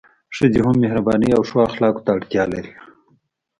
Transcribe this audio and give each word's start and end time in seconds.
ښځي 0.35 0.59
هم 0.65 0.75
مهربانۍ 0.83 1.29
او 1.33 1.41
ښو 1.49 1.57
اخلاقو 1.69 2.03
ته 2.05 2.09
اړتیا 2.17 2.43
لري 2.53 2.73